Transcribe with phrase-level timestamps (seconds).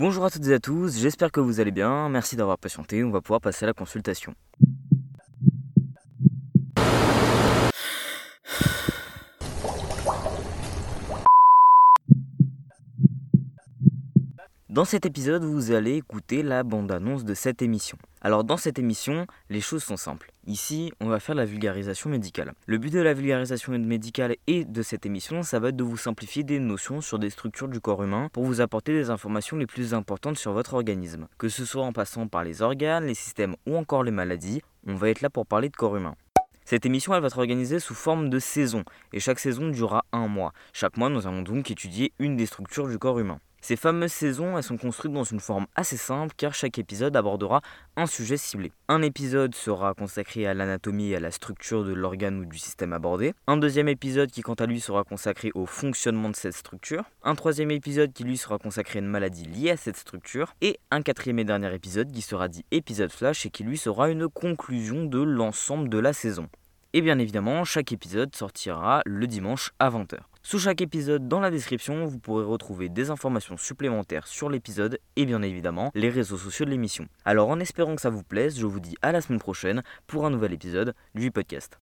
[0.00, 3.10] Bonjour à toutes et à tous, j'espère que vous allez bien, merci d'avoir patienté, on
[3.10, 4.32] va pouvoir passer à la consultation.
[14.70, 17.98] Dans cet épisode, vous allez écouter la bande-annonce de cette émission.
[18.20, 20.32] Alors dans cette émission, les choses sont simples.
[20.46, 22.52] Ici, on va faire la vulgarisation médicale.
[22.66, 25.96] Le but de la vulgarisation médicale et de cette émission, ça va être de vous
[25.96, 29.66] simplifier des notions sur des structures du corps humain pour vous apporter des informations les
[29.66, 31.28] plus importantes sur votre organisme.
[31.38, 34.94] Que ce soit en passant par les organes, les systèmes ou encore les maladies, on
[34.94, 36.16] va être là pour parler de corps humain.
[36.64, 40.28] Cette émission, elle va être organisée sous forme de saison, et chaque saison durera un
[40.28, 40.52] mois.
[40.74, 43.40] Chaque mois, nous allons donc étudier une des structures du corps humain.
[43.60, 47.60] Ces fameuses saisons, elles sont construites dans une forme assez simple car chaque épisode abordera
[47.96, 48.72] un sujet ciblé.
[48.88, 52.92] Un épisode sera consacré à l'anatomie et à la structure de l'organe ou du système
[52.92, 53.34] abordé.
[53.46, 57.04] Un deuxième épisode qui quant à lui sera consacré au fonctionnement de cette structure.
[57.22, 60.54] Un troisième épisode qui lui sera consacré à une maladie liée à cette structure.
[60.60, 64.08] Et un quatrième et dernier épisode qui sera dit épisode flash et qui lui sera
[64.08, 66.48] une conclusion de l'ensemble de la saison.
[66.94, 70.20] Et bien évidemment, chaque épisode sortira le dimanche à 20h.
[70.50, 75.26] Sous chaque épisode, dans la description, vous pourrez retrouver des informations supplémentaires sur l'épisode et
[75.26, 77.06] bien évidemment les réseaux sociaux de l'émission.
[77.26, 80.24] Alors en espérant que ça vous plaise, je vous dis à la semaine prochaine pour
[80.24, 81.78] un nouvel épisode du podcast.